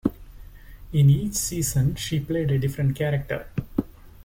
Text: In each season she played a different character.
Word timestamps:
In 0.93 1.11
each 1.11 1.35
season 1.35 1.93
she 1.93 2.19
played 2.19 2.49
a 2.49 2.57
different 2.57 2.95
character. 2.95 3.45